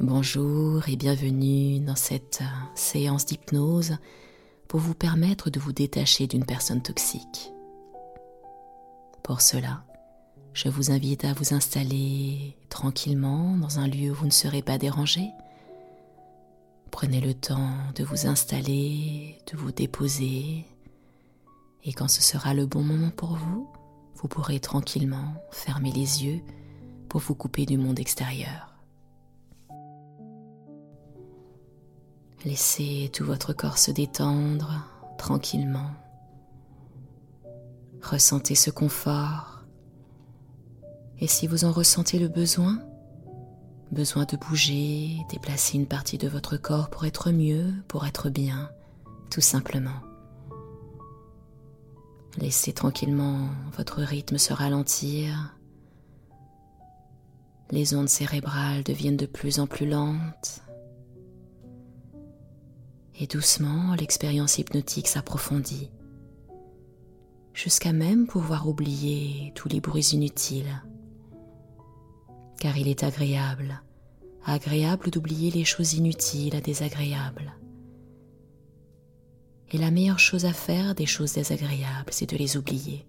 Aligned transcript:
Bonjour 0.00 0.88
et 0.88 0.94
bienvenue 0.94 1.80
dans 1.80 1.96
cette 1.96 2.44
séance 2.76 3.26
d'hypnose 3.26 3.96
pour 4.68 4.78
vous 4.78 4.94
permettre 4.94 5.50
de 5.50 5.58
vous 5.58 5.72
détacher 5.72 6.28
d'une 6.28 6.44
personne 6.44 6.80
toxique. 6.80 7.52
Pour 9.24 9.40
cela, 9.40 9.82
je 10.52 10.68
vous 10.68 10.92
invite 10.92 11.24
à 11.24 11.32
vous 11.32 11.52
installer 11.52 12.56
tranquillement 12.68 13.56
dans 13.56 13.80
un 13.80 13.88
lieu 13.88 14.12
où 14.12 14.14
vous 14.14 14.26
ne 14.26 14.30
serez 14.30 14.62
pas 14.62 14.78
dérangé. 14.78 15.30
Prenez 16.92 17.20
le 17.20 17.34
temps 17.34 17.72
de 17.96 18.04
vous 18.04 18.28
installer, 18.28 19.36
de 19.52 19.56
vous 19.56 19.72
déposer, 19.72 20.64
et 21.82 21.92
quand 21.92 22.08
ce 22.08 22.22
sera 22.22 22.54
le 22.54 22.66
bon 22.66 22.84
moment 22.84 23.10
pour 23.10 23.34
vous, 23.34 23.68
vous 24.14 24.28
pourrez 24.28 24.60
tranquillement 24.60 25.34
fermer 25.50 25.90
les 25.90 26.24
yeux 26.24 26.40
pour 27.08 27.20
vous 27.20 27.34
couper 27.34 27.66
du 27.66 27.78
monde 27.78 27.98
extérieur. 27.98 28.77
Laissez 32.44 33.10
tout 33.12 33.24
votre 33.24 33.52
corps 33.52 33.78
se 33.78 33.90
détendre 33.90 34.84
tranquillement. 35.18 35.90
Ressentez 38.00 38.54
ce 38.54 38.70
confort. 38.70 39.64
Et 41.18 41.26
si 41.26 41.48
vous 41.48 41.64
en 41.64 41.72
ressentez 41.72 42.20
le 42.20 42.28
besoin, 42.28 42.78
besoin 43.90 44.24
de 44.24 44.36
bouger, 44.36 45.16
déplacer 45.30 45.78
une 45.78 45.86
partie 45.86 46.16
de 46.16 46.28
votre 46.28 46.56
corps 46.56 46.90
pour 46.90 47.04
être 47.06 47.32
mieux, 47.32 47.74
pour 47.88 48.06
être 48.06 48.30
bien, 48.30 48.70
tout 49.30 49.40
simplement. 49.40 50.00
Laissez 52.36 52.72
tranquillement 52.72 53.48
votre 53.76 54.00
rythme 54.00 54.38
se 54.38 54.52
ralentir. 54.52 55.56
Les 57.72 57.96
ondes 57.96 58.08
cérébrales 58.08 58.84
deviennent 58.84 59.16
de 59.16 59.26
plus 59.26 59.58
en 59.58 59.66
plus 59.66 59.88
lentes 59.88 60.62
et 63.20 63.26
doucement 63.26 63.94
l'expérience 63.94 64.58
hypnotique 64.58 65.08
s'approfondit, 65.08 65.90
jusqu'à 67.52 67.92
même 67.92 68.26
pouvoir 68.26 68.68
oublier 68.68 69.52
tous 69.54 69.68
les 69.68 69.80
bruits 69.80 70.10
inutiles, 70.12 70.82
car 72.60 72.76
il 72.76 72.88
est 72.88 73.02
agréable, 73.02 73.82
agréable 74.44 75.10
d'oublier 75.10 75.50
les 75.50 75.64
choses 75.64 75.94
inutiles 75.94 76.54
à 76.54 76.60
désagréables. 76.60 77.52
Et 79.70 79.78
la 79.78 79.90
meilleure 79.90 80.18
chose 80.18 80.44
à 80.44 80.52
faire 80.52 80.94
des 80.94 81.04
choses 81.04 81.34
désagréables, 81.34 82.12
c'est 82.12 82.30
de 82.30 82.36
les 82.36 82.56
oublier. 82.56 83.06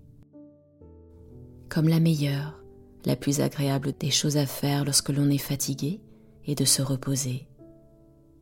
Comme 1.69 1.87
la 1.87 1.99
meilleure, 1.99 2.59
la 3.05 3.15
plus 3.15 3.39
agréable 3.39 3.93
des 3.97 4.11
choses 4.11 4.37
à 4.37 4.45
faire 4.45 4.83
lorsque 4.83 5.09
l'on 5.09 5.29
est 5.29 5.37
fatigué 5.37 6.01
est 6.45 6.55
de 6.55 6.65
se 6.65 6.81
reposer 6.81 7.47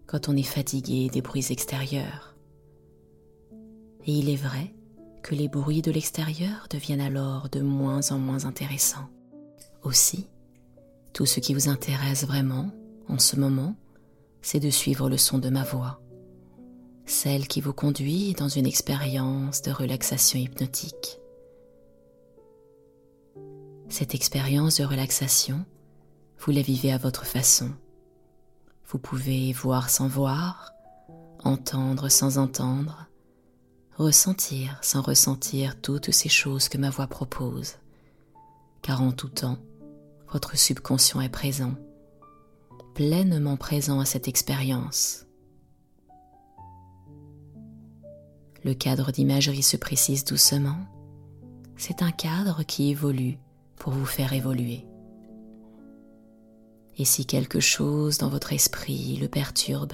quand 0.08 0.30
on 0.30 0.36
est 0.36 0.44
fatigué 0.44 1.10
des 1.10 1.22
bruits 1.22 1.48
extérieurs. 1.52 2.36
Et 4.06 4.14
il 4.14 4.30
est 4.30 4.38
vrai 4.38 4.74
que 5.22 5.36
les 5.36 5.50
bruits 5.50 5.82
de 5.82 5.92
l'extérieur 5.92 6.68
deviennent 6.70 7.02
alors 7.02 7.50
de 7.50 7.60
moins 7.60 8.12
en 8.12 8.18
moins 8.18 8.46
intéressants. 8.46 9.10
Aussi, 9.84 10.28
tout 11.14 11.26
ce 11.26 11.42
qui 11.42 11.54
vous 11.54 11.68
intéresse 11.68 12.26
vraiment 12.26 12.72
en 13.10 13.20
ce 13.20 13.36
moment, 13.36 13.76
c'est 14.42 14.62
de 14.62 14.70
suivre 14.70 15.10
le 15.10 15.18
son 15.18 15.40
de 15.40 15.50
ma 15.50 15.64
voix, 15.64 16.00
celle 17.06 17.48
qui 17.48 17.60
vous 17.60 17.74
conduit 17.74 18.34
dans 18.34 18.48
une 18.48 18.66
expérience 18.66 19.62
de 19.62 19.72
relaxation 19.72 20.40
hypnotique. 20.40 21.20
Cette 23.90 24.16
expérience 24.16 24.78
de 24.78 24.86
relaxation, 24.86 25.66
vous 26.40 26.52
la 26.52 26.62
vivez 26.62 26.94
à 26.94 26.98
votre 26.98 27.26
façon 27.26 27.72
vous 28.90 29.00
pouvez 29.00 29.52
voir 29.52 29.90
sans 29.90 30.08
voir, 30.08 30.74
entendre 31.44 32.08
sans 32.08 32.38
entendre, 32.38 33.08
ressentir 33.98 34.80
sans 34.82 35.02
ressentir 35.02 35.80
toutes 35.82 36.12
ces 36.12 36.30
choses 36.30 36.70
que 36.70 36.78
ma 36.78 36.90
voix 36.90 37.08
propose, 37.08 37.76
car 38.82 39.02
en 39.02 39.12
tout 39.12 39.28
temps, 39.28 39.58
votre 40.32 40.58
subconscient 40.58 41.20
est 41.20 41.30
présent, 41.30 41.74
pleinement 42.94 43.58
présent 43.58 44.00
à 44.00 44.06
cette 44.06 44.30
expérience. 44.30 45.26
Le 48.64 48.74
cadre 48.74 49.12
d'imagerie 49.12 49.64
se 49.64 49.78
précise 49.78 50.24
doucement. 50.24 50.78
C'est 51.76 52.02
un 52.02 52.12
cadre 52.12 52.64
qui 52.64 52.90
évolue 52.90 53.38
pour 53.76 53.94
vous 53.94 54.06
faire 54.06 54.34
évoluer. 54.34 54.86
Et 56.98 57.06
si 57.06 57.26
quelque 57.26 57.60
chose 57.60 58.18
dans 58.18 58.30
votre 58.30 58.54
esprit 58.54 59.18
le 59.18 59.28
perturbe, 59.28 59.94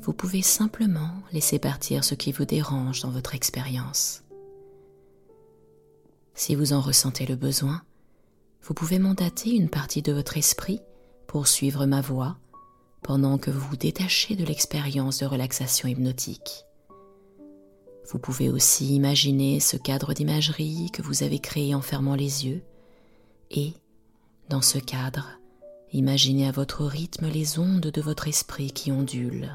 vous 0.00 0.12
pouvez 0.12 0.42
simplement 0.42 1.12
laisser 1.32 1.58
partir 1.58 2.04
ce 2.04 2.14
qui 2.14 2.32
vous 2.32 2.44
dérange 2.44 3.02
dans 3.02 3.10
votre 3.10 3.34
expérience. 3.34 4.22
Si 6.34 6.54
vous 6.54 6.72
en 6.72 6.80
ressentez 6.80 7.26
le 7.26 7.36
besoin, 7.36 7.82
vous 8.62 8.74
pouvez 8.74 8.98
mandater 8.98 9.50
une 9.50 9.68
partie 9.68 10.02
de 10.02 10.12
votre 10.12 10.36
esprit 10.36 10.80
pour 11.26 11.46
suivre 11.46 11.86
ma 11.86 12.00
voix 12.00 12.38
pendant 13.02 13.36
que 13.36 13.50
vous 13.50 13.68
vous 13.68 13.76
détachez 13.76 14.36
de 14.36 14.44
l'expérience 14.44 15.18
de 15.18 15.26
relaxation 15.26 15.88
hypnotique. 15.88 16.64
Vous 18.10 18.18
pouvez 18.18 18.48
aussi 18.48 18.94
imaginer 18.94 19.60
ce 19.60 19.76
cadre 19.76 20.14
d'imagerie 20.14 20.90
que 20.92 21.02
vous 21.02 21.22
avez 21.22 21.38
créé 21.38 21.74
en 21.74 21.80
fermant 21.80 22.14
les 22.14 22.46
yeux 22.46 22.62
et, 23.50 23.74
dans 24.48 24.62
ce 24.62 24.78
cadre, 24.78 25.38
Imaginez 25.94 26.48
à 26.48 26.52
votre 26.52 26.86
rythme 26.86 27.28
les 27.28 27.58
ondes 27.58 27.80
de 27.82 28.00
votre 28.00 28.26
esprit 28.26 28.70
qui 28.70 28.90
ondulent, 28.90 29.52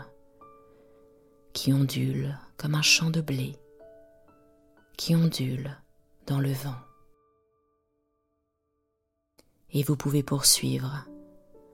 qui 1.52 1.74
ondulent 1.74 2.38
comme 2.58 2.76
un 2.76 2.84
champ 2.84 3.10
de 3.10 3.22
blé, 3.22 3.56
qui 4.98 5.16
ondulent 5.16 5.76
dans 6.28 6.40
le 6.40 6.52
vent. 6.52 6.76
Et 9.72 9.82
vous 9.82 9.96
pouvez 9.96 10.22
poursuivre, 10.22 11.08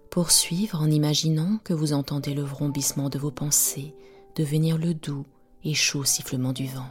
poursuivre 0.09 0.81
en 0.81 0.89
imaginant 0.89 1.57
que 1.65 1.73
vous 1.73 1.91
entendez 1.91 2.33
le 2.33 2.43
vrombissement 2.43 3.09
de 3.09 3.19
vos 3.19 3.31
pensées 3.31 3.93
devenir 4.37 4.77
le 4.77 4.93
doux 4.93 5.25
et 5.65 5.73
chaud 5.73 6.05
sifflement 6.05 6.53
du 6.53 6.67
vent. 6.67 6.89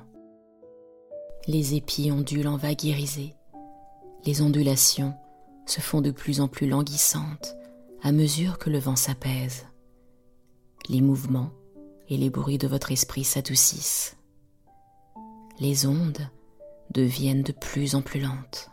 Les 1.46 1.74
épis 1.74 2.12
ondulent 2.12 2.48
en 2.48 2.58
vagues 2.58 2.84
irisées, 2.84 3.34
les 4.26 4.42
ondulations 4.42 5.14
se 5.64 5.80
font 5.80 6.02
de 6.02 6.10
plus 6.10 6.42
en 6.42 6.48
plus 6.48 6.68
languissantes 6.68 7.56
à 8.02 8.10
mesure 8.10 8.58
que 8.58 8.68
le 8.68 8.80
vent 8.80 8.96
s'apaise. 8.96 9.64
Les 10.88 11.00
mouvements 11.00 11.52
et 12.08 12.16
les 12.16 12.30
bruits 12.30 12.58
de 12.58 12.66
votre 12.66 12.90
esprit 12.90 13.22
s'adoucissent. 13.22 14.16
Les 15.60 15.86
ondes 15.86 16.28
deviennent 16.90 17.44
de 17.44 17.52
plus 17.52 17.94
en 17.94 18.02
plus 18.02 18.20
lentes. 18.20 18.70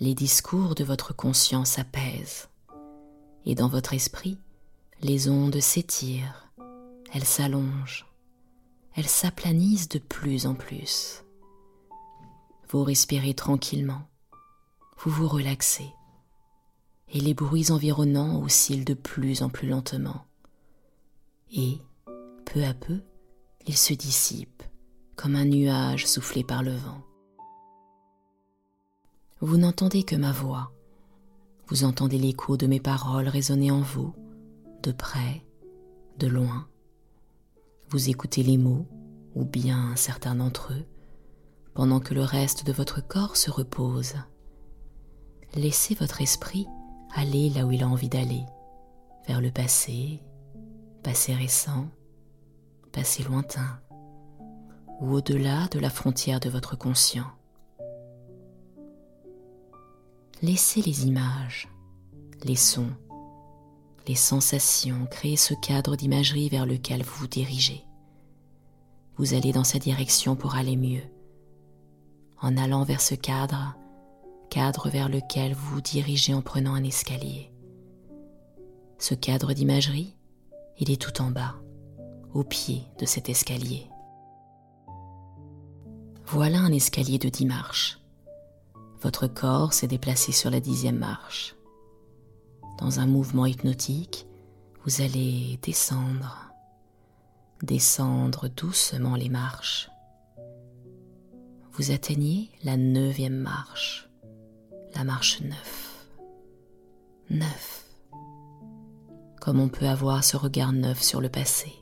Les 0.00 0.14
discours 0.14 0.74
de 0.74 0.82
votre 0.82 1.14
conscience 1.14 1.72
s'apaisent. 1.72 2.48
Et 3.44 3.54
dans 3.54 3.68
votre 3.68 3.92
esprit, 3.92 4.38
les 5.02 5.28
ondes 5.28 5.60
s'étirent, 5.60 6.48
elles 7.12 7.24
s'allongent, 7.24 8.06
elles 8.96 9.08
s'aplanissent 9.08 9.90
de 9.90 9.98
plus 9.98 10.46
en 10.46 10.54
plus. 10.54 11.22
Vous 12.70 12.82
respirez 12.82 13.34
tranquillement, 13.34 14.08
vous 14.96 15.10
vous 15.10 15.28
relaxez 15.28 15.92
et 17.14 17.20
les 17.20 17.32
bruits 17.32 17.70
environnants 17.70 18.42
oscillent 18.42 18.84
de 18.84 18.92
plus 18.92 19.42
en 19.42 19.48
plus 19.48 19.68
lentement. 19.68 20.26
Et, 21.52 21.78
peu 22.44 22.64
à 22.64 22.74
peu, 22.74 23.00
ils 23.66 23.76
se 23.76 23.94
dissipent 23.94 24.64
comme 25.14 25.36
un 25.36 25.44
nuage 25.44 26.06
soufflé 26.06 26.42
par 26.42 26.64
le 26.64 26.72
vent. 26.72 27.00
Vous 29.40 29.56
n'entendez 29.56 30.02
que 30.02 30.16
ma 30.16 30.32
voix, 30.32 30.72
vous 31.68 31.84
entendez 31.84 32.18
l'écho 32.18 32.56
de 32.56 32.66
mes 32.66 32.80
paroles 32.80 33.28
résonner 33.28 33.70
en 33.70 33.80
vous, 33.80 34.12
de 34.82 34.90
près, 34.90 35.44
de 36.18 36.26
loin. 36.26 36.66
Vous 37.90 38.10
écoutez 38.10 38.42
les 38.42 38.58
mots, 38.58 38.88
ou 39.36 39.44
bien 39.44 39.94
certains 39.94 40.34
d'entre 40.34 40.72
eux, 40.72 40.84
pendant 41.74 42.00
que 42.00 42.12
le 42.12 42.22
reste 42.22 42.66
de 42.66 42.72
votre 42.72 43.06
corps 43.06 43.36
se 43.36 43.52
repose. 43.52 44.14
Laissez 45.54 45.94
votre 45.94 46.20
esprit 46.20 46.66
aller 47.14 47.48
là 47.50 47.64
où 47.64 47.72
il 47.72 47.82
a 47.82 47.88
envie 47.88 48.08
d'aller, 48.08 48.44
vers 49.26 49.40
le 49.40 49.50
passé, 49.50 50.20
passé 51.02 51.34
récent, 51.34 51.86
passé 52.92 53.22
lointain, 53.22 53.80
ou 55.00 55.14
au-delà 55.14 55.68
de 55.68 55.78
la 55.78 55.90
frontière 55.90 56.40
de 56.40 56.50
votre 56.50 56.76
conscient. 56.76 57.26
Laissez 60.42 60.82
les 60.82 61.06
images, 61.06 61.68
les 62.42 62.56
sons, 62.56 62.92
les 64.06 64.14
sensations 64.14 65.06
créer 65.06 65.36
ce 65.36 65.54
cadre 65.54 65.96
d'imagerie 65.96 66.48
vers 66.48 66.66
lequel 66.66 67.02
vous 67.02 67.20
vous 67.20 67.28
dirigez. 67.28 67.84
Vous 69.16 69.34
allez 69.34 69.52
dans 69.52 69.64
cette 69.64 69.84
direction 69.84 70.34
pour 70.36 70.56
aller 70.56 70.76
mieux. 70.76 71.04
En 72.42 72.56
allant 72.56 72.82
vers 72.82 73.00
ce 73.00 73.14
cadre, 73.14 73.76
cadre 74.50 74.88
vers 74.88 75.08
lequel 75.08 75.54
vous 75.54 75.74
vous 75.74 75.80
dirigez 75.80 76.34
en 76.34 76.42
prenant 76.42 76.74
un 76.74 76.84
escalier. 76.84 77.50
Ce 78.98 79.14
cadre 79.14 79.52
d'imagerie, 79.52 80.16
il 80.78 80.90
est 80.90 81.00
tout 81.00 81.20
en 81.22 81.30
bas, 81.30 81.56
au 82.32 82.44
pied 82.44 82.82
de 82.98 83.06
cet 83.06 83.28
escalier. 83.28 83.86
Voilà 86.26 86.58
un 86.58 86.72
escalier 86.72 87.18
de 87.18 87.28
dix 87.28 87.46
marches. 87.46 88.00
Votre 89.02 89.26
corps 89.26 89.72
s'est 89.72 89.86
déplacé 89.86 90.32
sur 90.32 90.50
la 90.50 90.60
dixième 90.60 90.98
marche. 90.98 91.54
Dans 92.78 92.98
un 92.98 93.06
mouvement 93.06 93.46
hypnotique, 93.46 94.26
vous 94.84 95.00
allez 95.02 95.58
descendre, 95.62 96.50
descendre 97.62 98.48
doucement 98.48 99.16
les 99.16 99.28
marches. 99.28 99.90
Vous 101.72 101.90
atteignez 101.90 102.50
la 102.62 102.76
neuvième 102.76 103.36
marche, 103.36 104.08
la 104.94 105.04
marche 105.04 105.40
neuf. 105.40 106.06
Neuf. 107.30 107.84
Comme 109.40 109.60
on 109.60 109.68
peut 109.68 109.86
avoir 109.86 110.24
ce 110.24 110.36
regard 110.36 110.72
neuf 110.72 111.02
sur 111.02 111.20
le 111.20 111.28
passé. 111.28 111.72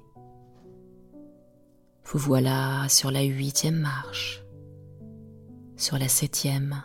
Vous 2.04 2.18
voilà 2.18 2.88
sur 2.88 3.10
la 3.10 3.22
huitième 3.22 3.78
marche, 3.78 4.42
sur 5.76 5.98
la 5.98 6.08
septième. 6.08 6.82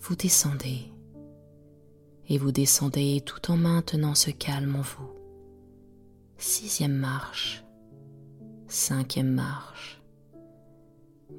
Vous 0.00 0.16
descendez 0.16 0.92
et 2.28 2.38
vous 2.38 2.52
descendez 2.52 3.22
tout 3.24 3.50
en 3.50 3.56
maintenant 3.56 4.14
ce 4.14 4.30
calme 4.30 4.76
en 4.76 4.82
vous. 4.82 5.10
Sixième 6.38 6.94
marche, 6.94 7.64
cinquième 8.68 9.32
marche. 9.32 10.00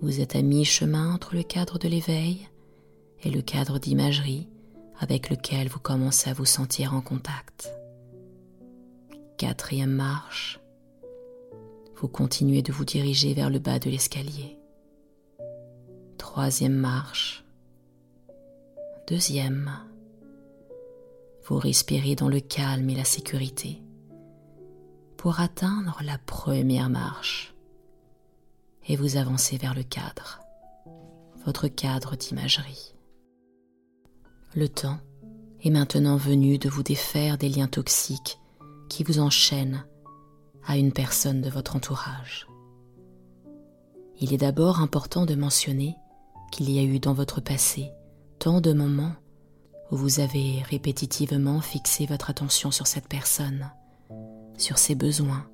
Vous 0.01 0.19
êtes 0.19 0.35
à 0.35 0.41
mi-chemin 0.41 1.13
entre 1.13 1.35
le 1.35 1.43
cadre 1.43 1.79
de 1.79 1.87
l'éveil 1.87 2.50
et 3.23 3.29
le 3.29 3.41
cadre 3.41 3.79
d'imagerie 3.79 4.47
avec 4.99 5.29
lequel 5.29 5.67
vous 5.67 5.79
commencez 5.79 6.29
à 6.29 6.33
vous 6.33 6.45
sentir 6.45 6.93
en 6.93 7.01
contact. 7.01 7.73
Quatrième 9.37 9.91
marche, 9.91 10.59
vous 11.95 12.07
continuez 12.07 12.61
de 12.61 12.71
vous 12.71 12.85
diriger 12.85 13.33
vers 13.33 13.49
le 13.49 13.59
bas 13.59 13.79
de 13.79 13.89
l'escalier. 13.89 14.57
Troisième 16.17 16.75
marche. 16.75 17.43
Deuxième. 19.07 19.71
Vous 21.45 21.57
respirez 21.57 22.15
dans 22.15 22.29
le 22.29 22.39
calme 22.39 22.89
et 22.89 22.95
la 22.95 23.03
sécurité 23.03 23.81
pour 25.17 25.39
atteindre 25.39 25.99
la 26.03 26.17
première 26.17 26.89
marche. 26.89 27.53
Et 28.87 28.95
vous 28.95 29.17
avancez 29.17 29.57
vers 29.57 29.75
le 29.75 29.83
cadre, 29.83 30.41
votre 31.45 31.67
cadre 31.67 32.15
d'imagerie. 32.15 32.95
Le 34.53 34.67
temps 34.67 34.99
est 35.63 35.69
maintenant 35.69 36.17
venu 36.17 36.57
de 36.57 36.67
vous 36.67 36.83
défaire 36.83 37.37
des 37.37 37.47
liens 37.47 37.67
toxiques 37.67 38.37
qui 38.89 39.05
vous 39.05 39.19
enchaînent 39.19 39.85
à 40.65 40.77
une 40.77 40.91
personne 40.91 41.41
de 41.41 41.49
votre 41.49 41.77
entourage. 41.77 42.47
Il 44.19 44.33
est 44.33 44.37
d'abord 44.37 44.81
important 44.81 45.25
de 45.25 45.35
mentionner 45.35 45.95
qu'il 46.51 46.69
y 46.69 46.79
a 46.79 46.83
eu 46.83 46.99
dans 46.99 47.13
votre 47.13 47.39
passé 47.39 47.91
tant 48.39 48.59
de 48.59 48.73
moments 48.73 49.13
où 49.89 49.95
vous 49.95 50.19
avez 50.19 50.61
répétitivement 50.63 51.61
fixé 51.61 52.05
votre 52.05 52.29
attention 52.29 52.71
sur 52.71 52.87
cette 52.87 53.07
personne, 53.07 53.71
sur 54.57 54.77
ses 54.77 54.95
besoins, 54.95 55.47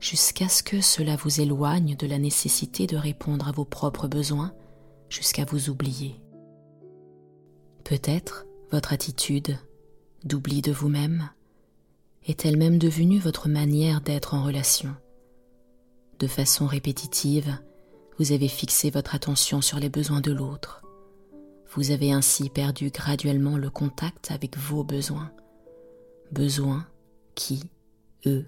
jusqu'à 0.00 0.48
ce 0.48 0.64
que 0.64 0.80
cela 0.80 1.14
vous 1.14 1.40
éloigne 1.40 1.94
de 1.96 2.06
la 2.08 2.18
nécessité 2.18 2.88
de 2.88 2.96
répondre 2.96 3.46
à 3.46 3.52
vos 3.52 3.64
propres 3.64 4.08
besoins, 4.08 4.52
jusqu'à 5.08 5.44
vous 5.44 5.70
oublier. 5.70 6.21
Peut-être 7.92 8.46
votre 8.70 8.94
attitude 8.94 9.58
d'oubli 10.24 10.62
de 10.62 10.72
vous-même 10.72 11.28
est 12.24 12.46
elle-même 12.46 12.78
devenue 12.78 13.18
votre 13.18 13.50
manière 13.50 14.00
d'être 14.00 14.32
en 14.32 14.44
relation? 14.44 14.96
De 16.18 16.26
façon 16.26 16.66
répétitive, 16.66 17.54
vous 18.18 18.32
avez 18.32 18.48
fixé 18.48 18.88
votre 18.88 19.14
attention 19.14 19.60
sur 19.60 19.78
les 19.78 19.90
besoins 19.90 20.22
de 20.22 20.32
l'autre. 20.32 20.80
Vous 21.74 21.90
avez 21.90 22.12
ainsi 22.12 22.48
perdu 22.48 22.88
graduellement 22.88 23.58
le 23.58 23.68
contact 23.68 24.30
avec 24.30 24.56
vos 24.56 24.84
besoins, 24.84 25.30
besoins 26.30 26.86
qui, 27.34 27.62
eux, 28.24 28.46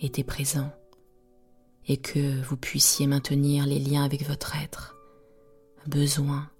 étaient 0.00 0.22
présents, 0.22 0.70
et 1.88 1.96
que 1.96 2.42
vous 2.42 2.58
puissiez 2.58 3.06
maintenir 3.06 3.64
les 3.64 3.78
liens 3.78 4.04
avec 4.04 4.28
votre 4.28 4.54
être, 4.54 4.98
besoins 5.86 6.50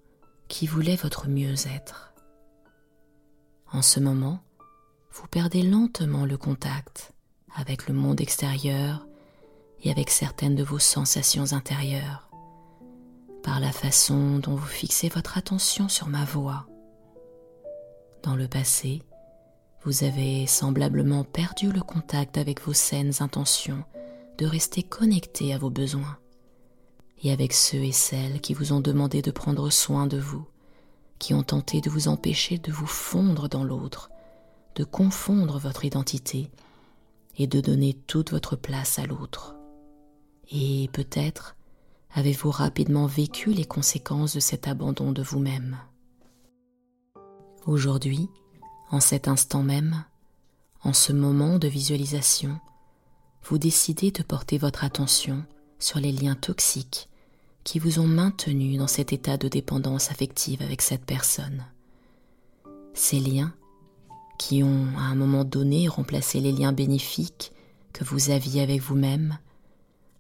qui 0.49 0.67
voulaient 0.67 0.97
votre 0.97 1.29
mieux-être. 1.29 2.12
En 3.73 3.81
ce 3.81 4.01
moment, 4.01 4.41
vous 5.13 5.27
perdez 5.29 5.63
lentement 5.63 6.27
le 6.27 6.37
contact 6.37 7.15
avec 7.55 7.89
le 7.89 7.95
monde 7.95 8.21
extérieur 8.21 9.07
et 9.83 9.91
avec 9.91 10.11
certaines 10.11 10.55
de 10.55 10.63
vos 10.63 10.79
sensations 10.79 11.55
intérieures, 11.55 12.29
par 13.43 13.61
la 13.61 13.73
façon 13.73 14.39
dont 14.39 14.55
vous 14.55 14.67
fixez 14.67 15.09
votre 15.09 15.39
attention 15.39 15.89
sur 15.89 16.09
ma 16.09 16.25
voix. 16.25 16.67
Dans 18.23 18.37
le 18.37 18.47
passé, 18.47 19.03
vous 19.85 20.05
avez 20.05 20.47
semblablement 20.47 21.25
perdu 21.25 21.73
le 21.73 21.81
contact 21.81 22.37
avec 22.37 22.61
vos 22.61 22.75
saines 22.75 23.15
intentions 23.21 23.85
de 24.37 24.45
rester 24.45 24.83
connecté 24.83 25.55
à 25.55 25.59
vos 25.59 25.71
besoins 25.71 26.19
et 27.23 27.33
avec 27.33 27.55
ceux 27.55 27.83
et 27.83 27.93
celles 27.93 28.41
qui 28.43 28.53
vous 28.53 28.75
ont 28.75 28.81
demandé 28.81 29.23
de 29.23 29.31
prendre 29.31 29.71
soin 29.71 30.07
de 30.07 30.19
vous, 30.19 30.47
qui 31.23 31.35
ont 31.35 31.45
tenté 31.45 31.81
de 31.81 31.89
vous 31.89 32.09
empêcher 32.09 32.59
de 32.59 32.73
vous 32.73 32.87
fondre 32.87 33.49
dans 33.49 33.63
l'autre 33.63 34.11
de 34.75 34.83
confondre 34.83 35.61
votre 35.61 35.85
identité 35.85 36.51
et 37.37 37.47
de 37.47 37.61
donner 37.61 37.95
toute 37.95 38.33
votre 38.33 38.57
place 38.57 38.99
à 38.99 39.07
l'autre. 39.07 39.55
Et 40.51 40.91
peut-être 40.93 41.55
avez-vous 42.13 42.51
rapidement 42.51 43.07
vécu 43.07 43.53
les 43.53 43.65
conséquences 43.65 44.35
de 44.35 44.41
cet 44.41 44.67
abandon 44.67 45.13
de 45.13 45.23
vous-même. 45.23 45.79
Aujourd'hui, 47.67 48.29
en 48.91 48.99
cet 48.99 49.29
instant 49.29 49.63
même, 49.63 50.05
en 50.83 50.93
ce 50.93 51.13
moment 51.13 51.61
de 51.61 51.69
visualisation, 51.69 52.59
vous 53.45 53.59
décidez 53.59 54.11
de 54.11 54.25
porter 54.25 54.59
votre 54.59 54.83
attention 54.83 55.45
sur 55.79 56.01
les 56.01 56.11
liens 56.11 56.35
toxiques 56.35 57.09
qui 57.65 57.79
vous 57.79 57.99
ont 57.99 58.07
maintenu 58.07 58.77
dans 58.77 58.87
cet 58.87 59.13
état 59.13 59.37
de 59.37 59.49
dépendance 59.49 60.11
affective 60.11 60.63
avec 60.63 60.83
cette 60.83 61.05
personne. 61.05 61.65
Ces 62.95 63.21
liens 63.21 63.55
qui 64.39 64.63
ont 64.63 64.89
à 64.99 65.03
un 65.03 65.15
moment 65.15 65.45
donné 65.45 65.89
remplacé 65.89 66.41
les 66.41 66.53
liens 66.53 66.73
bénéfiques 66.73 67.53
que 67.93 68.05
vous 68.05 68.31
aviez 68.31 68.63
avec 68.63 68.81
vous-même, 68.81 69.39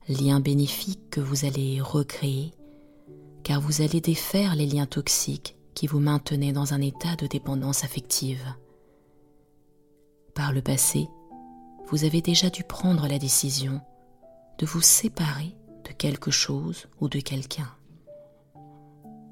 liens 0.08 0.40
bénéfiques 0.40 1.10
que 1.10 1.20
vous 1.20 1.44
allez 1.44 1.80
recréer, 1.80 2.52
car 3.42 3.60
vous 3.60 3.82
allez 3.82 4.00
défaire 4.00 4.54
les 4.54 4.66
liens 4.66 4.86
toxiques 4.86 5.56
qui 5.74 5.86
vous 5.86 6.00
maintenaient 6.00 6.52
dans 6.52 6.74
un 6.74 6.80
état 6.80 7.16
de 7.16 7.26
dépendance 7.26 7.82
affective. 7.82 8.44
Par 10.34 10.52
le 10.52 10.62
passé, 10.62 11.08
vous 11.88 12.04
avez 12.04 12.22
déjà 12.22 12.50
dû 12.50 12.62
prendre 12.62 13.08
la 13.08 13.18
décision 13.18 13.80
de 14.58 14.66
vous 14.66 14.80
séparer 14.80 15.56
de 15.84 15.92
quelque 15.92 16.30
chose 16.30 16.86
ou 17.00 17.08
de 17.08 17.20
quelqu'un. 17.20 17.70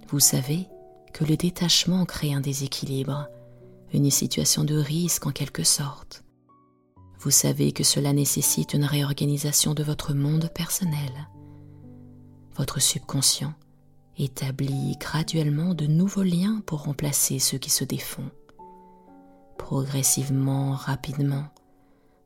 Vous 0.09 0.21
savez 0.21 0.69
que 1.13 1.25
le 1.25 1.37
détachement 1.37 2.05
crée 2.05 2.33
un 2.33 2.41
déséquilibre 2.41 3.29
une 3.93 4.11
situation 4.11 4.65
de 4.65 4.77
risque 4.77 5.27
en 5.27 5.33
quelque 5.33 5.65
sorte. 5.65 6.23
Vous 7.19 7.31
savez 7.31 7.73
que 7.73 7.85
cela 7.85 8.13
nécessite 8.13 8.73
une 8.73 8.85
réorganisation 8.85 9.75
de 9.75 9.83
votre 9.83 10.15
monde 10.15 10.49
personnel. 10.55 11.29
Votre 12.57 12.81
subconscient 12.81 13.55
établit 14.17 14.97
graduellement 14.99 15.75
de 15.75 15.87
nouveaux 15.87 16.23
liens 16.23 16.63
pour 16.67 16.85
remplacer 16.85 17.39
ceux 17.39 17.59
qui 17.59 17.71
se 17.71 17.85
défont. 17.85 18.31
Progressivement, 19.59 20.73
rapidement, 20.73 21.45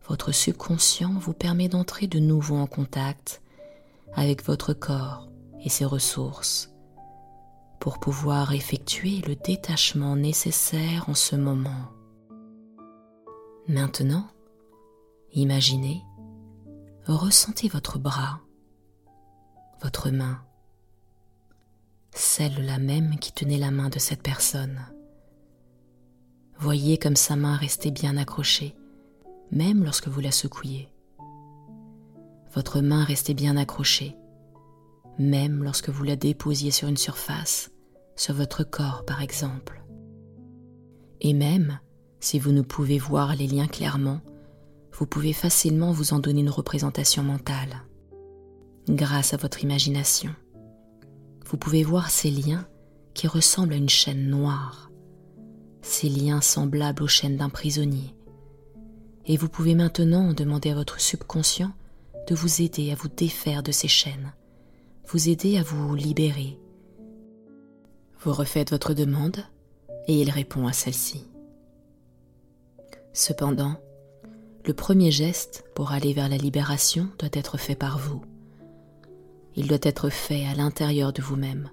votre 0.06 0.32
subconscient 0.32 1.14
vous 1.18 1.32
permet 1.32 1.68
d'entrer 1.68 2.06
de 2.06 2.18
nouveau 2.18 2.56
en 2.56 2.66
contact 2.66 3.42
avec 4.16 4.44
votre 4.44 4.72
corps 4.72 5.28
et 5.60 5.68
ses 5.68 5.84
ressources 5.84 6.70
pour 7.80 7.98
pouvoir 7.98 8.54
effectuer 8.54 9.20
le 9.26 9.36
détachement 9.36 10.16
nécessaire 10.16 11.08
en 11.08 11.14
ce 11.14 11.36
moment. 11.36 11.90
Maintenant, 13.68 14.26
imaginez, 15.32 16.02
ressentez 17.06 17.68
votre 17.68 17.98
bras, 17.98 18.40
votre 19.82 20.10
main, 20.10 20.40
celle-là 22.12 22.78
même 22.78 23.18
qui 23.18 23.32
tenait 23.32 23.58
la 23.58 23.70
main 23.70 23.90
de 23.90 23.98
cette 23.98 24.22
personne. 24.22 24.80
Voyez 26.58 26.96
comme 26.96 27.16
sa 27.16 27.36
main 27.36 27.56
restait 27.56 27.90
bien 27.90 28.16
accrochée, 28.16 28.74
même 29.50 29.84
lorsque 29.84 30.08
vous 30.08 30.20
la 30.20 30.32
secouiez. 30.32 30.93
Votre 32.54 32.80
main 32.80 33.02
restait 33.02 33.34
bien 33.34 33.56
accrochée, 33.56 34.16
même 35.18 35.64
lorsque 35.64 35.88
vous 35.88 36.04
la 36.04 36.16
déposiez 36.16 36.70
sur 36.70 36.88
une 36.88 36.96
surface 36.96 37.70
sur 38.16 38.34
votre 38.34 38.62
corps 38.64 39.04
par 39.04 39.22
exemple. 39.22 39.82
Et 41.20 41.32
même 41.32 41.80
Si 42.20 42.38
vous 42.38 42.52
ne 42.52 42.62
pouvez 42.62 42.98
voir 42.98 43.36
les 43.36 43.46
liens 43.46 43.66
clairement, 43.66 44.20
vous 44.92 45.04
pouvez 45.04 45.34
facilement 45.34 45.92
vous 45.92 46.14
en 46.14 46.20
donner 46.20 46.40
une 46.40 46.48
représentation 46.48 47.22
mentale. 47.22 47.82
Grâce 48.88 49.34
à 49.34 49.36
votre 49.36 49.62
imagination, 49.62 50.34
vous 51.46 51.58
pouvez 51.58 51.82
voir 51.82 52.08
ces 52.08 52.30
liens 52.30 52.66
qui 53.12 53.26
ressemblent 53.26 53.74
à 53.74 53.76
une 53.76 53.90
chaîne 53.90 54.28
noire, 54.28 54.90
ces 55.82 56.08
liens 56.08 56.40
semblables 56.40 57.02
aux 57.02 57.08
chaînes 57.08 57.36
d'un 57.36 57.50
prisonnier. 57.50 58.14
Et 59.26 59.36
vous 59.36 59.48
pouvez 59.48 59.74
maintenant 59.74 60.32
demander 60.32 60.70
à 60.70 60.74
votre 60.74 61.00
subconscient 61.00 61.72
de 62.26 62.34
vous 62.34 62.62
aider 62.62 62.90
à 62.90 62.94
vous 62.94 63.08
défaire 63.08 63.62
de 63.62 63.72
ces 63.72 63.88
chaînes, 63.88 64.32
vous 65.06 65.28
aider 65.28 65.58
à 65.58 65.62
vous 65.62 65.94
libérer. 65.94 66.58
Vous 68.20 68.32
refaites 68.32 68.70
votre 68.70 68.94
demande 68.94 69.44
et 70.08 70.20
il 70.20 70.30
répond 70.30 70.66
à 70.66 70.72
celle-ci. 70.72 71.26
Cependant, 73.12 73.76
le 74.66 74.74
premier 74.74 75.10
geste 75.10 75.64
pour 75.74 75.92
aller 75.92 76.12
vers 76.12 76.28
la 76.28 76.38
libération 76.38 77.08
doit 77.18 77.28
être 77.32 77.58
fait 77.58 77.74
par 77.74 77.98
vous. 77.98 78.22
Il 79.56 79.68
doit 79.68 79.78
être 79.82 80.08
fait 80.08 80.46
à 80.46 80.54
l'intérieur 80.54 81.12
de 81.12 81.22
vous-même, 81.22 81.70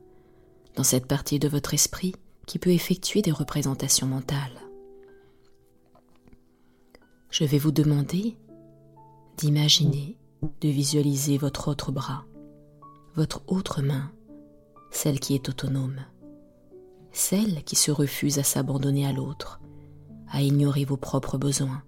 dans 0.76 0.84
cette 0.84 1.08
partie 1.08 1.40
de 1.40 1.48
votre 1.48 1.74
esprit 1.74 2.14
qui 2.46 2.60
peut 2.60 2.72
effectuer 2.72 3.22
des 3.22 3.32
représentations 3.32 4.08
mentales. 4.08 4.62
Je 7.30 7.46
vais 7.46 7.58
vous 7.58 7.72
demander 7.72 8.38
d'imaginer, 9.38 10.18
de 10.42 10.70
visualiser 10.70 11.38
votre 11.38 11.68
autre 11.68 11.92
bras, 11.92 12.26
votre 13.16 13.42
autre 13.48 13.82
main, 13.82 14.12
celle 14.92 15.20
qui 15.20 15.36
est 15.36 15.50
autonome, 15.50 16.02
celle 17.12 17.64
qui 17.64 17.76
se 17.76 17.92
refuse 17.92 18.40
à 18.40 18.44
s'abandonner 18.44 19.06
à 19.06 19.14
l'autre, 19.14 19.60
à 20.30 20.42
ignorer 20.42 20.86
vos 20.86 20.98
propres 20.98 21.38
besoins, 21.38 21.84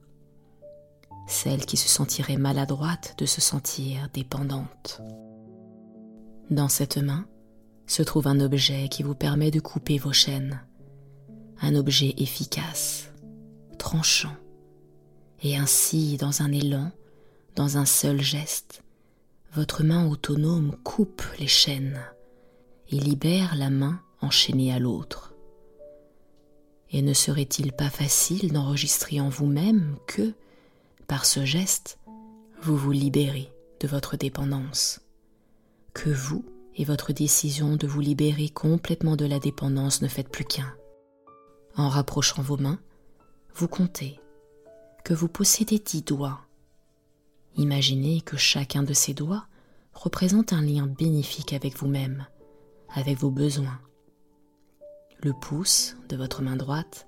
celle 1.27 1.65
qui 1.65 1.77
se 1.77 1.89
sentirait 1.89 2.38
maladroite 2.38 3.15
de 3.17 3.25
se 3.25 3.41
sentir 3.41 4.10
dépendante. 4.13 5.01
Dans 6.50 6.67
cette 6.67 6.98
main 6.98 7.25
se 7.88 8.03
trouve 8.03 8.27
un 8.27 8.39
objet 8.39 8.89
qui 8.89 9.03
vous 9.03 9.15
permet 9.15 9.51
de 9.51 9.60
couper 9.60 9.98
vos 9.98 10.13
chaînes, 10.13 10.62
un 11.62 11.75
objet 11.75 12.13
efficace, 12.17 13.12
tranchant, 13.77 14.36
et 15.41 15.57
ainsi, 15.57 16.17
dans 16.17 16.41
un 16.41 16.51
élan, 16.51 16.91
dans 17.55 17.77
un 17.77 17.86
seul 17.86 18.22
geste, 18.22 18.83
votre 19.53 19.83
main 19.83 20.07
autonome 20.07 20.75
coupe 20.83 21.24
les 21.39 21.48
chaînes 21.48 22.01
et 22.89 22.98
libère 22.98 23.55
la 23.55 23.69
main 23.69 24.01
enchaînée 24.22 24.74
à 24.74 24.79
l'autre. 24.79 25.33
Et 26.91 27.01
ne 27.01 27.13
serait-il 27.13 27.72
pas 27.72 27.89
facile 27.89 28.51
d'enregistrer 28.51 29.19
en 29.19 29.29
vous-même 29.29 29.98
que, 30.07 30.33
par 31.07 31.25
ce 31.25 31.45
geste, 31.45 32.00
vous 32.62 32.77
vous 32.77 32.91
libérez 32.91 33.51
de 33.79 33.88
votre 33.88 34.15
dépendance, 34.15 35.01
que 35.93 36.10
vous 36.10 36.45
et 36.75 36.86
votre 36.86 37.13
décision 37.13 37.75
de 37.75 37.88
vous 37.88 38.00
libérer 38.00 38.50
complètement 38.50 39.15
de 39.15 39.25
la 39.25 39.39
dépendance 39.39 40.01
ne 40.01 40.07
faites 40.07 40.29
plus 40.29 40.45
qu'un. 40.45 40.74
En 41.75 41.89
rapprochant 41.89 42.41
vos 42.41 42.57
mains, 42.57 42.79
vous 43.55 43.67
comptez 43.67 44.19
que 45.03 45.13
vous 45.13 45.27
possédez 45.27 45.79
dix 45.79 46.01
doigts. 46.01 46.42
Imaginez 47.55 48.22
que 48.22 48.38
chacun 48.38 48.83
de 48.83 48.93
ces 48.93 49.13
doigts 49.13 49.45
représente 49.93 50.53
un 50.53 50.62
lien 50.62 50.88
bénéfique 50.88 51.53
avec 51.53 51.77
vous-même, 51.77 52.25
avec 52.93 53.17
vos 53.17 53.29
besoins. 53.29 53.79
Le 55.22 55.33
pouce 55.33 55.95
de 56.10 56.17
votre 56.17 56.41
main 56.41 56.55
droite 56.55 57.07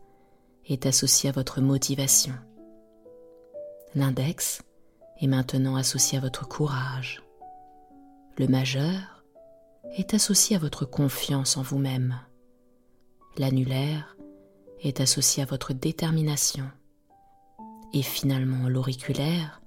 est 0.68 0.86
associé 0.86 1.30
à 1.30 1.34
votre 1.34 1.62
motivation. 1.62 2.34
L'index 3.96 4.62
est 5.20 5.28
maintenant 5.28 5.76
associé 5.76 6.18
à 6.18 6.22
votre 6.22 6.48
courage. 6.48 7.24
Le 8.38 8.48
majeur 8.48 9.24
est 9.98 10.14
associé 10.14 10.56
à 10.56 10.60
votre 10.60 10.86
confiance 10.86 11.58
en 11.58 11.62
vous-même. 11.62 12.20
L'annulaire 13.38 14.16
est 14.82 15.00
associé 15.00 15.44
à 15.44 15.46
votre 15.46 15.74
détermination. 15.74 16.70
Et 17.94 18.02
finalement, 18.02 18.68
l'auriculaire 18.68 19.62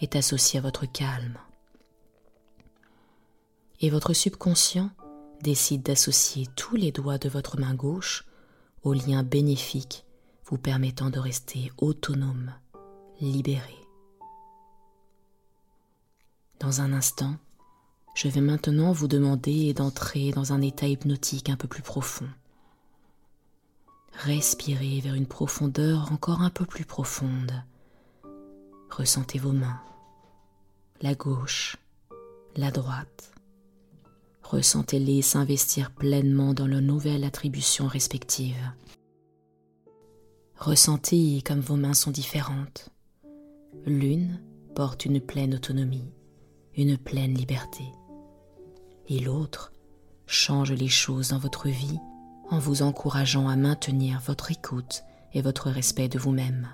est 0.00 0.16
associé 0.16 0.58
à 0.58 0.62
votre 0.62 0.86
calme. 0.86 1.38
Et 3.80 3.90
votre 3.90 4.12
subconscient 4.12 4.90
décide 5.42 5.82
d'associer 5.82 6.46
tous 6.56 6.76
les 6.76 6.92
doigts 6.92 7.18
de 7.18 7.28
votre 7.28 7.58
main 7.58 7.74
gauche 7.74 8.24
au 8.82 8.92
lien 8.92 9.22
bénéfique 9.22 10.04
vous 10.46 10.58
permettant 10.58 11.10
de 11.10 11.18
rester 11.18 11.72
autonome 11.78 12.52
libéré. 13.20 13.76
Dans 16.60 16.80
un 16.80 16.92
instant, 16.92 17.36
je 18.14 18.28
vais 18.28 18.40
maintenant 18.40 18.92
vous 18.92 19.08
demander 19.08 19.74
d'entrer 19.74 20.30
dans 20.30 20.52
un 20.52 20.62
état 20.62 20.86
hypnotique 20.86 21.50
un 21.50 21.56
peu 21.56 21.68
plus 21.68 21.82
profond. 21.82 22.28
Respirez 24.12 25.00
vers 25.00 25.14
une 25.14 25.26
profondeur 25.26 26.12
encore 26.12 26.40
un 26.40 26.50
peu 26.50 26.64
plus 26.64 26.84
profonde. 26.84 27.52
Ressentez 28.96 29.40
vos 29.40 29.50
mains, 29.50 29.80
la 31.02 31.16
gauche, 31.16 31.76
la 32.54 32.70
droite. 32.70 33.32
Ressentez-les 34.44 35.20
s'investir 35.20 35.90
pleinement 35.90 36.54
dans 36.54 36.68
leurs 36.68 36.80
nouvelles 36.80 37.24
attributions 37.24 37.88
respectives. 37.88 38.70
Ressentez 40.56 41.42
comme 41.44 41.58
vos 41.58 41.74
mains 41.74 41.92
sont 41.92 42.12
différentes. 42.12 42.88
L'une 43.84 44.40
porte 44.76 45.06
une 45.06 45.20
pleine 45.20 45.56
autonomie, 45.56 46.12
une 46.76 46.96
pleine 46.96 47.34
liberté, 47.34 47.82
et 49.08 49.18
l'autre 49.18 49.72
change 50.26 50.70
les 50.70 50.86
choses 50.86 51.30
dans 51.30 51.38
votre 51.38 51.68
vie 51.68 51.98
en 52.48 52.60
vous 52.60 52.82
encourageant 52.82 53.48
à 53.48 53.56
maintenir 53.56 54.20
votre 54.20 54.52
écoute 54.52 55.02
et 55.32 55.42
votre 55.42 55.68
respect 55.68 56.08
de 56.08 56.20
vous-même. 56.20 56.68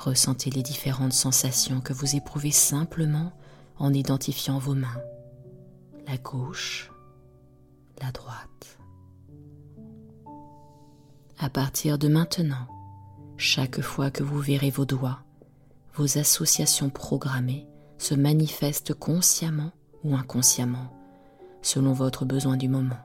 Ressentez 0.00 0.48
les 0.48 0.62
différentes 0.62 1.12
sensations 1.12 1.82
que 1.82 1.92
vous 1.92 2.16
éprouvez 2.16 2.52
simplement 2.52 3.34
en 3.78 3.92
identifiant 3.92 4.58
vos 4.58 4.74
mains, 4.74 5.02
la 6.06 6.16
gauche, 6.16 6.90
la 8.00 8.10
droite. 8.10 8.78
À 11.38 11.50
partir 11.50 11.98
de 11.98 12.08
maintenant, 12.08 12.66
chaque 13.36 13.82
fois 13.82 14.10
que 14.10 14.22
vous 14.22 14.38
verrez 14.38 14.70
vos 14.70 14.86
doigts, 14.86 15.20
vos 15.92 16.16
associations 16.16 16.88
programmées 16.88 17.66
se 17.98 18.14
manifestent 18.14 18.94
consciemment 18.94 19.72
ou 20.02 20.16
inconsciemment, 20.16 20.96
selon 21.60 21.92
votre 21.92 22.24
besoin 22.24 22.56
du 22.56 22.68
moment, 22.68 23.04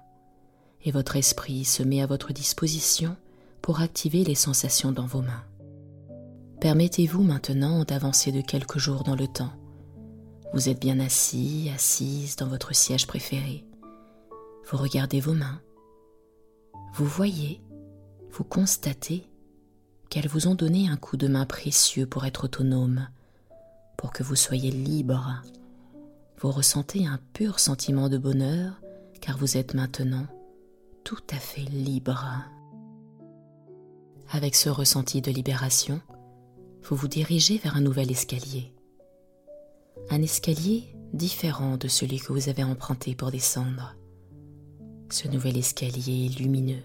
et 0.86 0.92
votre 0.92 1.18
esprit 1.18 1.66
se 1.66 1.84
met 1.84 2.02
à 2.02 2.08
votre 2.08 2.32
disposition 2.32 3.18
pour 3.62 3.82
activer 3.82 4.24
les 4.24 4.36
sensations 4.36 4.94
dans 4.94 5.08
vos 5.08 5.22
mains. 5.22 5.44
Permettez-vous 6.66 7.22
maintenant 7.22 7.84
d'avancer 7.84 8.32
de 8.32 8.42
quelques 8.42 8.80
jours 8.80 9.04
dans 9.04 9.16
le 9.16 9.28
temps. 9.28 9.52
Vous 10.52 10.68
êtes 10.68 10.82
bien 10.82 11.00
assis, 11.00 11.70
assise 11.72 12.38
dans 12.38 12.48
votre 12.48 12.74
siège 12.74 13.06
préféré. 13.06 13.64
Vous 14.68 14.78
regardez 14.78 15.20
vos 15.20 15.36
mains. 15.36 15.62
Vous 16.96 17.06
voyez, 17.06 17.62
vous 18.32 18.44
constatez 18.44 19.30
qu'elles 20.10 20.28
vous 20.28 20.48
ont 20.48 20.56
donné 20.56 20.90
un 20.90 20.98
coup 20.98 21.18
de 21.18 21.28
main 21.28 21.46
précieux 21.46 22.08
pour 22.08 22.26
être 22.26 22.46
autonome, 22.46 23.10
pour 23.96 24.12
que 24.12 24.24
vous 24.24 24.36
soyez 24.36 24.72
libre. 24.72 25.44
Vous 26.40 26.50
ressentez 26.50 27.06
un 27.06 27.20
pur 27.34 27.60
sentiment 27.60 28.10
de 28.10 28.18
bonheur 28.18 28.82
car 29.22 29.38
vous 29.38 29.56
êtes 29.56 29.76
maintenant 29.76 30.26
tout 31.04 31.22
à 31.30 31.38
fait 31.38 31.70
libre. 31.70 32.26
Avec 34.32 34.56
ce 34.56 34.70
ressenti 34.70 35.22
de 35.22 35.30
libération, 35.30 36.02
vous 36.86 36.96
vous 36.96 37.08
dirigez 37.08 37.58
vers 37.58 37.76
un 37.76 37.82
nouvel 37.82 38.12
escalier. 38.12 38.72
Un 40.12 40.22
escalier 40.22 40.96
différent 41.14 41.78
de 41.78 41.88
celui 41.88 42.20
que 42.20 42.32
vous 42.32 42.48
avez 42.48 42.64
emprunté 42.64 43.16
pour 43.16 43.32
descendre. 43.32 43.96
Ce 45.10 45.28
nouvel 45.28 45.58
escalier 45.58 46.26
est 46.26 46.40
lumineux. 46.40 46.84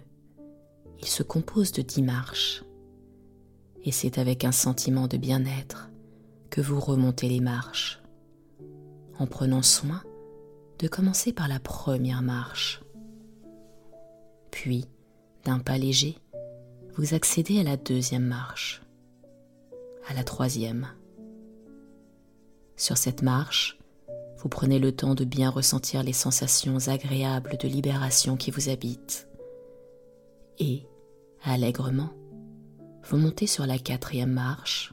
Il 1.00 1.06
se 1.06 1.22
compose 1.22 1.72
de 1.72 1.82
dix 1.82 2.02
marches 2.02 2.64
et 3.84 3.92
c'est 3.92 4.18
avec 4.18 4.44
un 4.44 4.52
sentiment 4.52 5.06
de 5.06 5.18
bien-être 5.18 5.90
que 6.48 6.60
vous 6.60 6.80
remontez 6.80 7.28
les 7.28 7.40
marches, 7.40 8.02
en 9.18 9.26
prenant 9.26 9.62
soin 9.62 10.02
de 10.78 10.88
commencer 10.88 11.32
par 11.32 11.46
la 11.48 11.60
première 11.60 12.22
marche. 12.22 12.82
Puis, 14.50 14.86
d'un 15.44 15.58
pas 15.58 15.78
léger, 15.78 16.16
vous 16.96 17.14
accédez 17.14 17.60
à 17.60 17.62
la 17.62 17.76
deuxième 17.76 18.26
marche, 18.26 18.82
à 20.10 20.14
la 20.14 20.24
troisième. 20.24 20.88
Sur 22.76 22.96
cette 22.96 23.22
marche, 23.22 23.78
vous 24.38 24.48
prenez 24.48 24.78
le 24.78 24.90
temps 24.90 25.14
de 25.14 25.24
bien 25.24 25.50
ressentir 25.50 26.02
les 26.02 26.12
sensations 26.12 26.88
agréables 26.88 27.56
de 27.58 27.68
libération 27.68 28.36
qui 28.36 28.50
vous 28.50 28.68
habitent. 28.68 29.28
Et, 30.58 30.86
allègrement, 31.42 32.10
Vous 33.08 33.16
montez 33.16 33.46
sur 33.46 33.66
la 33.66 33.78
quatrième 33.78 34.30
marche, 34.30 34.92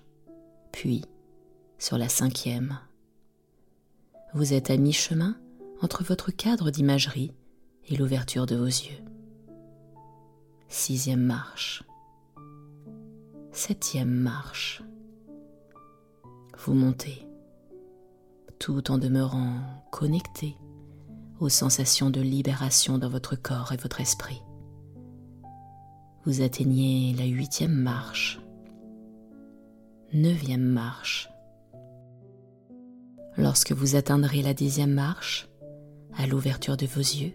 puis 0.71 1.03
sur 1.77 1.97
la 1.97 2.07
cinquième. 2.07 2.79
Vous 4.33 4.53
êtes 4.53 4.69
à 4.69 4.77
mi-chemin 4.77 5.37
entre 5.81 6.03
votre 6.03 6.31
cadre 6.31 6.71
d'imagerie 6.71 7.33
et 7.89 7.97
l'ouverture 7.97 8.45
de 8.45 8.55
vos 8.55 8.65
yeux. 8.65 9.03
Sixième 10.69 11.21
marche. 11.21 11.83
Septième 13.51 14.09
marche. 14.09 14.81
Vous 16.59 16.73
montez, 16.73 17.27
tout 18.59 18.89
en 18.91 18.97
demeurant 18.97 19.59
connecté 19.91 20.57
aux 21.39 21.49
sensations 21.49 22.09
de 22.09 22.19
libération 22.19 22.97
dans 22.97 23.09
votre 23.09 23.35
corps 23.35 23.71
et 23.73 23.77
votre 23.77 24.01
esprit. 24.01 24.41
Vous 26.25 26.41
atteignez 26.41 27.13
la 27.13 27.25
huitième 27.25 27.75
marche, 27.75 28.41
neuvième 30.13 30.65
marche. 30.65 31.29
Lorsque 33.37 33.71
vous 33.71 33.95
atteindrez 33.95 34.41
la 34.41 34.55
dixième 34.55 34.93
marche, 34.93 35.47
à 36.17 36.25
l'ouverture 36.25 36.75
de 36.75 36.87
vos 36.87 37.01
yeux, 37.01 37.33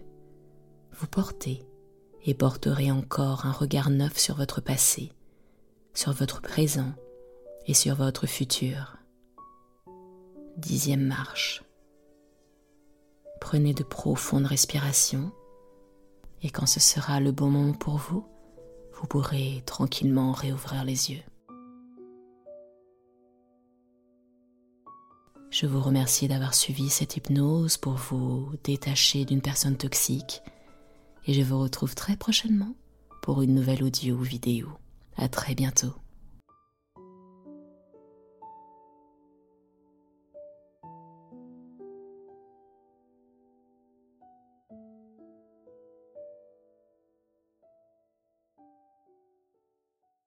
vous 0.91 1.07
portez 1.07 1.65
et 2.25 2.33
porterez 2.33 2.91
encore 2.91 3.45
un 3.45 3.53
regard 3.53 3.89
neuf 3.89 4.17
sur 4.17 4.35
votre 4.35 4.59
passé, 4.59 5.13
sur 5.93 6.11
votre 6.11 6.41
présent 6.41 6.91
et 7.67 7.73
sur 7.73 7.95
votre 7.95 8.27
futur. 8.27 8.97
Dixième 10.57 11.03
marche. 11.03 11.63
Prenez 13.41 13.73
de 13.73 13.83
profondes 13.83 14.45
respirations 14.45 15.31
et 16.43 16.51
quand 16.51 16.67
ce 16.67 16.79
sera 16.79 17.19
le 17.19 17.31
bon 17.31 17.49
moment 17.49 17.73
pour 17.73 17.97
vous, 17.97 18.23
vous 18.93 19.07
pourrez 19.07 19.63
tranquillement 19.65 20.31
réouvrir 20.31 20.83
les 20.83 21.11
yeux. 21.11 21.23
Je 25.49 25.65
vous 25.65 25.81
remercie 25.81 26.27
d'avoir 26.27 26.53
suivi 26.53 26.89
cette 26.89 27.17
hypnose 27.17 27.77
pour 27.77 27.93
vous 27.93 28.51
détacher 28.63 29.25
d'une 29.25 29.41
personne 29.41 29.77
toxique 29.77 30.43
et 31.25 31.33
je 31.33 31.41
vous 31.41 31.59
retrouve 31.59 31.95
très 31.95 32.15
prochainement 32.15 32.75
pour 33.23 33.41
une 33.41 33.55
nouvelle 33.55 33.83
audio 33.83 34.15
ou 34.15 34.21
vidéo. 34.21 34.67
À 35.17 35.27
très 35.27 35.55
bientôt. 35.55 35.93